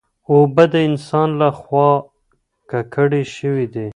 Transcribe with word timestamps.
اوبه 0.29 0.63
د 0.73 0.75
انسان 0.89 1.29
له 1.41 1.49
خوا 1.59 1.89
ککړې 2.71 3.23
شوې 3.35 3.65
دي. 3.73 3.87